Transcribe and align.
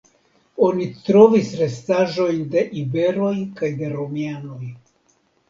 Oni 0.67 0.85
trovis 1.09 1.51
restaĵojn 1.59 2.41
de 2.57 2.65
iberoj 2.85 3.35
kaj 3.61 3.71
de 3.83 3.93
romianoj. 3.95 4.61